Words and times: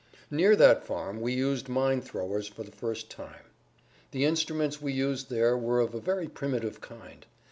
Near 0.31 0.55
that 0.55 0.83
farm 0.83 1.21
we 1.21 1.33
used 1.35 1.69
mine 1.69 2.01
throwers 2.01 2.47
for 2.47 2.63
the 2.63 2.71
first 2.71 3.11
time. 3.11 3.43
The 4.09 4.25
instruments 4.25 4.81
we 4.81 4.93
used 4.93 5.29
there 5.29 5.55
were 5.55 5.79
of 5.79 5.93
a 5.93 5.99
very 5.99 6.27
primitive 6.27 6.81
kind. 6.81 7.23